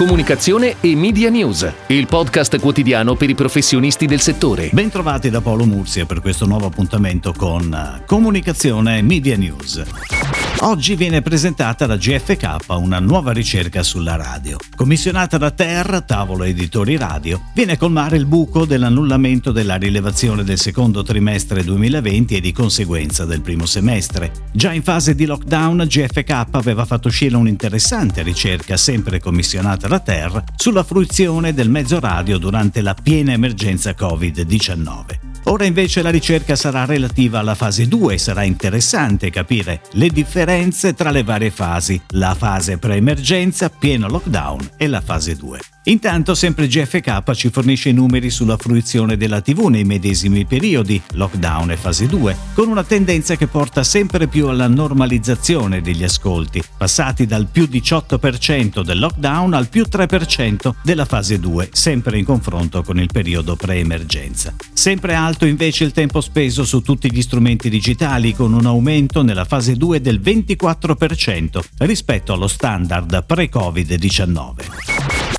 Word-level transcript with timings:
comunicazione 0.00 0.76
e 0.80 0.96
media 0.96 1.28
news, 1.28 1.70
il 1.88 2.06
podcast 2.06 2.58
quotidiano 2.58 3.16
per 3.16 3.28
i 3.28 3.34
professionisti 3.34 4.06
del 4.06 4.20
settore. 4.20 4.70
Bentrovati 4.72 5.28
da 5.28 5.42
Paolo 5.42 5.66
Mursia 5.66 6.06
per 6.06 6.22
questo 6.22 6.46
nuovo 6.46 6.64
appuntamento 6.64 7.34
con 7.36 7.70
eh, 7.70 8.06
Comunicazione 8.06 8.96
e 8.96 9.02
Media 9.02 9.36
News. 9.36 10.19
Oggi 10.62 10.94
viene 10.94 11.22
presentata 11.22 11.86
da 11.86 11.96
GFK 11.96 12.56
una 12.68 12.98
nuova 12.98 13.32
ricerca 13.32 13.82
sulla 13.82 14.16
radio. 14.16 14.58
Commissionata 14.76 15.38
da 15.38 15.52
Terra, 15.52 16.02
tavolo 16.02 16.44
editori 16.44 16.98
radio, 16.98 17.40
viene 17.54 17.72
a 17.72 17.76
colmare 17.78 18.18
il 18.18 18.26
buco 18.26 18.66
dell'annullamento 18.66 19.52
della 19.52 19.76
rilevazione 19.76 20.44
del 20.44 20.58
secondo 20.58 21.02
trimestre 21.02 21.64
2020 21.64 22.36
e 22.36 22.40
di 22.42 22.52
conseguenza 22.52 23.24
del 23.24 23.40
primo 23.40 23.64
semestre. 23.64 24.32
Già 24.52 24.74
in 24.74 24.82
fase 24.82 25.14
di 25.14 25.24
lockdown, 25.24 25.86
GFK 25.86 26.48
aveva 26.50 26.84
fatto 26.84 27.08
uscire 27.08 27.36
un'interessante 27.36 28.22
ricerca, 28.22 28.76
sempre 28.76 29.18
commissionata 29.18 29.88
da 29.88 30.00
Terra, 30.00 30.44
sulla 30.56 30.84
fruizione 30.84 31.54
del 31.54 31.70
mezzo 31.70 31.98
radio 32.00 32.36
durante 32.36 32.82
la 32.82 32.94
piena 32.94 33.32
emergenza 33.32 33.92
Covid-19. 33.98 35.29
Ora 35.44 35.64
invece 35.64 36.02
la 36.02 36.10
ricerca 36.10 36.54
sarà 36.54 36.84
relativa 36.84 37.38
alla 37.38 37.54
fase 37.54 37.88
2 37.88 38.14
e 38.14 38.18
sarà 38.18 38.42
interessante 38.44 39.30
capire 39.30 39.80
le 39.92 40.08
differenze 40.08 40.94
tra 40.94 41.10
le 41.10 41.22
varie 41.22 41.50
fasi, 41.50 42.00
la 42.10 42.34
fase 42.34 42.78
pre-emergenza, 42.78 43.70
pieno 43.70 44.08
lockdown 44.08 44.72
e 44.76 44.86
la 44.86 45.00
fase 45.00 45.34
2. 45.36 45.58
Intanto 45.84 46.34
sempre 46.34 46.66
GFK 46.66 47.32
ci 47.32 47.48
fornisce 47.48 47.88
i 47.88 47.94
numeri 47.94 48.28
sulla 48.28 48.58
fruizione 48.58 49.16
della 49.16 49.40
TV 49.40 49.68
nei 49.68 49.84
medesimi 49.84 50.44
periodi, 50.44 51.00
lockdown 51.12 51.70
e 51.70 51.76
fase 51.78 52.06
2, 52.06 52.36
con 52.52 52.68
una 52.68 52.84
tendenza 52.84 53.34
che 53.34 53.46
porta 53.46 53.82
sempre 53.82 54.26
più 54.26 54.48
alla 54.48 54.68
normalizzazione 54.68 55.80
degli 55.80 56.04
ascolti, 56.04 56.62
passati 56.76 57.24
dal 57.24 57.46
più 57.50 57.62
18% 57.64 58.82
del 58.82 58.98
lockdown 58.98 59.54
al 59.54 59.68
più 59.68 59.86
3% 59.90 60.74
della 60.82 61.06
fase 61.06 61.40
2, 61.40 61.70
sempre 61.72 62.18
in 62.18 62.26
confronto 62.26 62.82
con 62.82 62.98
il 62.98 63.08
periodo 63.10 63.56
pre-emergenza. 63.56 64.54
Sempre 64.74 65.14
alto 65.14 65.46
invece 65.46 65.84
il 65.84 65.92
tempo 65.92 66.20
speso 66.20 66.62
su 66.62 66.82
tutti 66.82 67.10
gli 67.10 67.22
strumenti 67.22 67.70
digitali, 67.70 68.34
con 68.34 68.52
un 68.52 68.66
aumento 68.66 69.22
nella 69.22 69.46
fase 69.46 69.76
2 69.76 70.02
del 70.02 70.20
24% 70.20 71.58
rispetto 71.78 72.34
allo 72.34 72.48
standard 72.48 73.24
pre-Covid-19. 73.24 75.09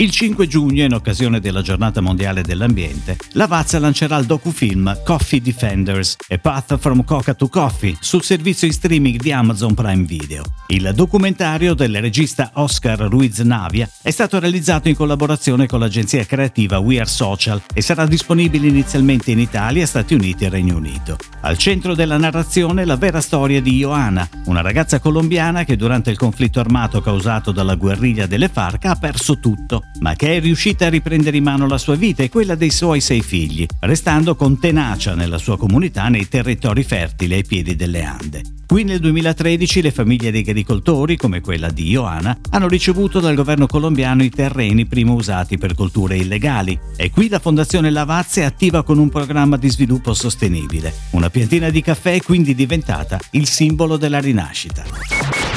Il 0.00 0.10
5 0.10 0.46
giugno, 0.46 0.82
in 0.82 0.94
occasione 0.94 1.40
della 1.40 1.60
giornata 1.60 2.00
mondiale 2.00 2.40
dell'ambiente, 2.40 3.18
la 3.32 3.46
Vazza 3.46 3.78
lancerà 3.78 4.16
il 4.16 4.24
docufilm 4.24 4.98
Coffee 5.04 5.42
Defenders 5.42 6.16
e 6.26 6.38
Path 6.38 6.78
from 6.78 7.04
Coca 7.04 7.34
to 7.34 7.48
Coffee 7.48 7.94
sul 8.00 8.22
servizio 8.22 8.66
in 8.66 8.72
streaming 8.72 9.20
di 9.20 9.30
Amazon 9.30 9.74
Prime 9.74 10.04
Video. 10.04 10.42
Il 10.68 10.90
documentario 10.94 11.74
del 11.74 12.00
regista 12.00 12.52
Oscar 12.54 12.98
Ruiz 12.98 13.40
Navia 13.40 13.86
è 14.00 14.10
stato 14.10 14.38
realizzato 14.38 14.88
in 14.88 14.94
collaborazione 14.94 15.66
con 15.66 15.80
l'agenzia 15.80 16.24
creativa 16.24 16.78
We 16.78 16.96
Are 16.96 17.06
Social 17.06 17.60
e 17.74 17.82
sarà 17.82 18.06
disponibile 18.06 18.68
inizialmente 18.68 19.32
in 19.32 19.38
Italia, 19.38 19.84
Stati 19.84 20.14
Uniti 20.14 20.46
e 20.46 20.48
Regno 20.48 20.76
Unito. 20.76 21.18
Al 21.42 21.58
centro 21.58 21.94
della 21.94 22.16
narrazione 22.16 22.86
la 22.86 22.96
vera 22.96 23.20
storia 23.20 23.60
di 23.60 23.76
Joana, 23.76 24.26
una 24.46 24.62
ragazza 24.62 24.98
colombiana 24.98 25.64
che 25.64 25.76
durante 25.76 26.08
il 26.10 26.16
conflitto 26.16 26.58
armato 26.58 27.02
causato 27.02 27.52
dalla 27.52 27.74
guerriglia 27.74 28.24
delle 28.24 28.48
FARC 28.48 28.86
ha 28.86 28.96
perso 28.96 29.38
tutto 29.38 29.88
ma 30.00 30.14
che 30.14 30.36
è 30.36 30.40
riuscita 30.40 30.86
a 30.86 30.90
riprendere 30.90 31.36
in 31.36 31.42
mano 31.42 31.66
la 31.66 31.78
sua 31.78 31.96
vita 31.96 32.22
e 32.22 32.28
quella 32.28 32.54
dei 32.54 32.70
suoi 32.70 33.00
sei 33.00 33.22
figli, 33.22 33.66
restando 33.80 34.34
con 34.34 34.58
tenacia 34.58 35.14
nella 35.14 35.38
sua 35.38 35.58
comunità 35.58 36.08
nei 36.08 36.28
territori 36.28 36.82
fertili 36.82 37.34
ai 37.34 37.44
piedi 37.44 37.76
delle 37.76 38.04
Ande. 38.04 38.42
Qui 38.70 38.84
nel 38.84 39.00
2013 39.00 39.82
le 39.82 39.90
famiglie 39.90 40.30
degli 40.30 40.48
agricoltori, 40.48 41.16
come 41.16 41.40
quella 41.40 41.70
di 41.70 41.88
Ioana, 41.88 42.38
hanno 42.50 42.68
ricevuto 42.68 43.18
dal 43.18 43.34
governo 43.34 43.66
colombiano 43.66 44.22
i 44.22 44.30
terreni 44.30 44.86
prima 44.86 45.12
usati 45.12 45.58
per 45.58 45.74
colture 45.74 46.16
illegali 46.16 46.78
e 46.94 47.10
qui 47.10 47.28
la 47.28 47.40
Fondazione 47.40 47.90
Lavazza 47.90 48.42
è 48.42 48.44
attiva 48.44 48.84
con 48.84 48.98
un 48.98 49.08
programma 49.08 49.56
di 49.56 49.68
sviluppo 49.68 50.14
sostenibile. 50.14 50.94
Una 51.10 51.30
piantina 51.30 51.68
di 51.68 51.82
caffè 51.82 52.14
è 52.14 52.22
quindi 52.22 52.54
diventata 52.54 53.18
il 53.32 53.48
simbolo 53.48 53.96
della 53.96 54.20
rinascita. 54.20 54.84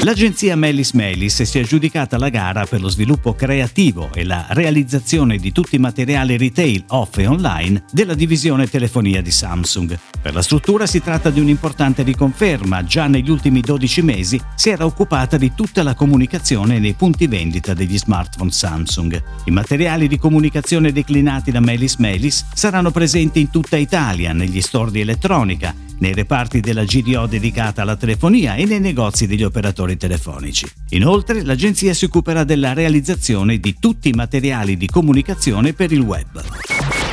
L'agenzia 0.02 0.54
Melis 0.54 0.92
Melis 0.92 1.42
si 1.42 1.58
è 1.58 1.62
aggiudicata 1.62 2.18
la 2.18 2.28
gara 2.28 2.66
per 2.66 2.80
lo 2.82 2.88
sviluppo 2.88 3.34
creativo 3.34 4.10
e 4.12 4.24
la 4.24 4.46
realizzazione 4.50 5.38
di 5.38 5.50
tutti 5.50 5.76
i 5.76 5.78
materiali 5.78 6.36
retail 6.36 6.84
off 6.88 7.16
e 7.16 7.26
online 7.26 7.84
della 7.90 8.14
divisione 8.14 8.68
telefonia 8.68 9.22
di 9.22 9.30
Samsung. 9.30 9.98
Per 10.20 10.34
la 10.34 10.42
struttura 10.42 10.86
si 10.86 11.00
tratta 11.00 11.30
di 11.30 11.40
un'importante 11.40 12.02
riconferma, 12.02 12.84
già 12.84 13.06
negli 13.06 13.30
ultimi 13.30 13.60
12 13.60 14.02
mesi 14.02 14.40
si 14.54 14.70
era 14.70 14.84
occupata 14.84 15.36
di 15.38 15.52
tutta 15.54 15.82
la 15.82 15.94
comunicazione 15.94 16.78
nei 16.78 16.94
punti 16.94 17.26
vendita 17.26 17.72
degli 17.72 17.96
smartphone 17.96 18.50
Samsung. 18.50 19.22
I 19.44 19.50
materiali 19.50 20.08
di 20.08 20.18
comunicazione 20.18 20.92
declinati 20.92 21.50
da 21.50 21.60
Melis 21.60 21.96
Melis 21.96 22.44
saranno 22.52 22.90
presenti 22.90 23.40
in 23.40 23.50
tutta 23.50 23.76
Italia, 23.76 24.32
negli 24.32 24.60
store 24.60 24.90
di 24.90 25.00
elettronica, 25.00 25.74
nei 25.98 26.14
reparti 26.14 26.60
della 26.60 26.84
GDO 26.84 27.26
dedicata 27.26 27.82
alla 27.82 27.96
telefonia 27.96 28.54
e 28.54 28.64
nei 28.64 28.80
negozi 28.80 29.26
degli 29.26 29.44
operatori 29.44 29.83
telefonici. 29.96 30.66
Inoltre 30.90 31.42
l'agenzia 31.42 31.92
si 31.92 32.06
occuperà 32.06 32.44
della 32.44 32.72
realizzazione 32.72 33.58
di 33.58 33.76
tutti 33.78 34.08
i 34.08 34.12
materiali 34.12 34.76
di 34.76 34.86
comunicazione 34.86 35.72
per 35.74 35.92
il 35.92 36.00
web. 36.00 36.63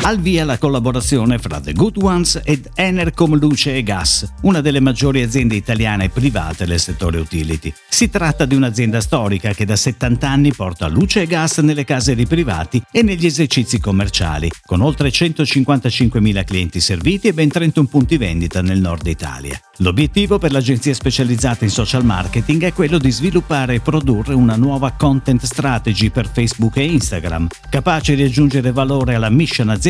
Al 0.04 0.20
via 0.20 0.44
la 0.46 0.58
collaborazione 0.58 1.38
fra 1.38 1.60
The 1.60 1.74
Good 1.74 1.98
Ones 2.02 2.42
ed 2.44 2.72
Enercom 2.74 3.38
Luce 3.38 3.76
e 3.76 3.84
Gas, 3.84 4.28
una 4.42 4.60
delle 4.60 4.80
maggiori 4.80 5.22
aziende 5.22 5.54
italiane 5.54 6.10
private 6.10 6.66
del 6.66 6.80
settore 6.80 7.20
utility. 7.20 7.72
Si 7.88 8.10
tratta 8.10 8.46
di 8.46 8.56
un'azienda 8.56 9.00
storica 9.00 9.54
che 9.54 9.64
da 9.64 9.76
70 9.76 10.28
anni 10.28 10.54
porta 10.54 10.88
luce 10.88 11.22
e 11.22 11.28
gas 11.28 11.60
nelle 11.60 11.86
case 11.86 12.16
dei 12.16 12.26
privati 12.26 12.82
e 12.92 13.04
negli 13.04 13.28
esercizi 13.28 13.80
commerciali, 13.80 14.50
con 14.66 14.82
oltre 14.82 15.10
155.000 15.10 16.44
clienti 16.46 16.80
serviti 16.80 17.28
e 17.28 17.34
ben 17.34 17.50
31 17.50 17.88
punti 17.88 18.18
vendita 18.18 18.64
nel 18.64 18.80
nord 18.80 19.06
Italia. 19.06 19.60
L'obiettivo 19.78 20.40
per 20.40 20.52
l'agenzia 20.52 20.96
specializzata 20.96 21.64
in 21.64 21.70
social 21.70 22.04
marketing 22.04 22.64
è 22.64 22.74
quello 22.74 22.98
di 22.98 23.12
sviluppare 23.12 23.76
e 23.76 23.80
produrre 23.82 24.34
una 24.34 24.56
nuova 24.56 24.92
content 24.98 25.44
strategy 25.44 26.10
per 26.10 26.28
Facebook 26.28 26.78
e 26.78 26.86
Instagram, 26.86 27.48
capace 27.70 28.16
di 28.16 28.24
aggiungere 28.24 28.72
valore 28.72 29.14
alla 29.14 29.30
mission 29.30 29.70
aziendale 29.70 29.90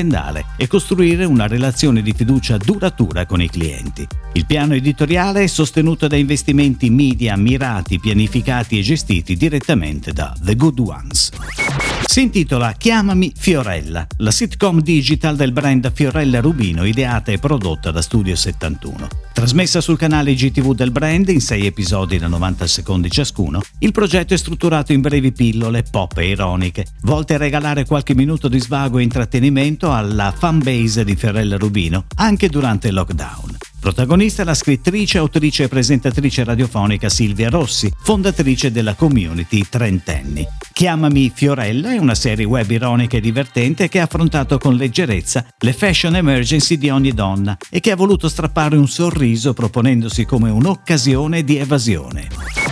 e 0.57 0.67
costruire 0.67 1.25
una 1.25 1.47
relazione 1.47 2.01
di 2.01 2.13
fiducia 2.13 2.57
duratura 2.57 3.25
con 3.25 3.41
i 3.41 3.49
clienti. 3.49 4.07
Il 4.33 4.45
piano 4.45 4.73
editoriale 4.73 5.43
è 5.43 5.47
sostenuto 5.47 6.07
da 6.07 6.15
investimenti 6.15 6.89
media 6.89 7.37
mirati, 7.37 7.99
pianificati 7.99 8.79
e 8.79 8.81
gestiti 8.81 9.35
direttamente 9.35 10.11
da 10.11 10.35
The 10.39 10.55
Good 10.55 10.79
Ones. 10.79 11.90
Si 12.05 12.21
intitola 12.21 12.73
Chiamami 12.73 13.31
Fiorella, 13.35 14.05
la 14.17 14.31
sitcom 14.31 14.81
digital 14.81 15.35
del 15.35 15.51
brand 15.51 15.91
Fiorella 15.93 16.41
Rubino 16.41 16.83
ideata 16.83 17.31
e 17.31 17.37
prodotta 17.37 17.91
da 17.91 18.01
Studio 18.01 18.35
71. 18.35 19.07
Trasmessa 19.33 19.79
sul 19.79 19.97
canale 19.97 20.33
GTV 20.33 20.73
del 20.73 20.91
brand 20.91 21.29
in 21.29 21.39
6 21.39 21.65
episodi 21.65 22.17
da 22.17 22.27
90 22.27 22.67
secondi 22.67 23.09
ciascuno, 23.09 23.61
il 23.79 23.91
progetto 23.91 24.33
è 24.33 24.37
strutturato 24.37 24.91
in 24.91 25.01
brevi 25.01 25.31
pillole 25.31 25.83
pop 25.83 26.17
e 26.17 26.27
ironiche, 26.27 26.85
volte 27.03 27.35
a 27.35 27.37
regalare 27.37 27.85
qualche 27.85 28.13
minuto 28.13 28.47
di 28.49 28.59
svago 28.59 28.99
e 28.99 29.03
intrattenimento 29.03 29.93
alla 29.93 30.33
fanbase 30.37 31.05
di 31.05 31.15
Fiorella 31.15 31.57
Rubino 31.57 32.05
anche 32.15 32.49
durante 32.49 32.89
il 32.89 32.93
lockdown. 32.93 33.70
Protagonista 33.81 34.43
la 34.43 34.53
scrittrice, 34.53 35.17
autrice 35.17 35.63
e 35.63 35.67
presentatrice 35.67 36.43
radiofonica 36.43 37.09
Silvia 37.09 37.49
Rossi, 37.49 37.91
fondatrice 38.03 38.71
della 38.71 38.93
community 38.93 39.65
Trentenni. 39.67 40.45
Chiamami 40.71 41.31
Fiorella 41.33 41.91
è 41.91 41.97
una 41.97 42.13
serie 42.13 42.45
web 42.45 42.69
ironica 42.69 43.17
e 43.17 43.21
divertente 43.21 43.89
che 43.89 43.99
ha 43.99 44.03
affrontato 44.03 44.59
con 44.59 44.75
leggerezza 44.75 45.43
le 45.57 45.73
fashion 45.73 46.15
emergency 46.15 46.77
di 46.77 46.91
ogni 46.91 47.11
donna 47.11 47.57
e 47.71 47.79
che 47.79 47.89
ha 47.89 47.95
voluto 47.95 48.29
strappare 48.29 48.77
un 48.77 48.87
sorriso 48.87 49.53
proponendosi 49.53 50.25
come 50.25 50.51
un'occasione 50.51 51.43
di 51.43 51.57
evasione. 51.57 52.70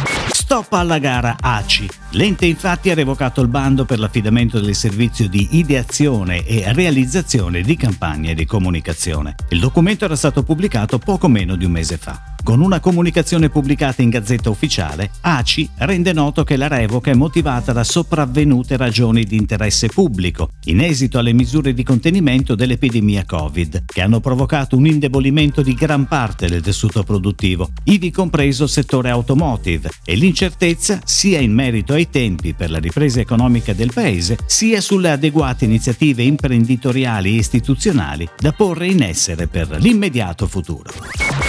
Stop 0.50 0.74
alla 0.74 0.98
gara 0.98 1.36
ACI. 1.40 1.88
L'ente 2.14 2.48
infatti 2.48 2.90
ha 2.90 2.96
revocato 2.96 3.40
il 3.40 3.48
bando 3.48 3.86
per 3.86 4.00
l'affidamento 4.00 4.60
del 4.60 4.74
servizio 4.74 5.30
di 5.30 5.48
ideazione 5.52 6.44
e 6.44 6.74
realizzazione 6.74 7.62
di 7.62 7.76
campagne 7.76 8.34
di 8.34 8.46
comunicazione. 8.48 9.36
Il 9.50 9.60
documento 9.60 10.06
era 10.06 10.16
stato 10.16 10.42
pubblicato 10.42 10.98
poco 10.98 11.28
meno 11.28 11.56
di 11.56 11.66
un 11.66 11.72
mese 11.72 11.98
fa. 11.98 12.29
Con 12.42 12.62
una 12.62 12.80
comunicazione 12.80 13.50
pubblicata 13.50 14.02
in 14.02 14.10
Gazzetta 14.10 14.50
Ufficiale, 14.50 15.12
ACI 15.22 15.70
rende 15.80 16.14
noto 16.14 16.44
che 16.44 16.56
la 16.56 16.68
revoca 16.68 17.12
è 17.12 17.14
motivata 17.14 17.74
da 17.74 17.84
sopravvenute 17.84 18.76
ragioni 18.78 19.24
di 19.24 19.36
interesse 19.36 19.88
pubblico, 19.88 20.52
in 20.66 20.82
esito 20.82 21.20
alle 21.20 21.34
misure 21.34 21.74
di 21.74 21.84
contenimento 21.84 22.56
dell'epidemia 22.56 23.24
Covid, 23.26 23.84
che 23.86 24.02
hanno 24.02 24.20
provocato 24.20 24.78
un 24.78 24.88
indebolimento 24.88 25.62
di 25.62 25.74
gran 25.74 26.08
parte 26.08 26.48
del 26.48 26.62
tessuto 26.62 27.04
produttivo, 27.04 27.70
ivi 27.84 28.10
compreso 28.10 28.64
il 28.64 28.70
settore 28.70 29.10
automotive, 29.10 29.92
e 30.04 30.16
l'incertezza 30.16 31.02
sia 31.04 31.40
in 31.40 31.54
merito 31.54 31.94
ai 31.94 32.10
tempi 32.10 32.54
per 32.54 32.72
la 32.72 32.80
ripresa 32.80 33.20
economica 33.20 33.74
del 33.74 33.92
Paese, 33.94 34.38
sia 34.48 34.82
sulle 34.82 35.12
adeguate 35.12 35.66
iniziative 35.66 36.24
imprenditoriali 36.24 37.34
e 37.36 37.40
istituzionali 37.40 38.28
da 38.40 38.54
porre 38.54 38.88
in 38.88 39.04
essere 39.04 39.48
per 39.48 39.78
l'immediato 39.80 40.48
futuro. 40.48 41.49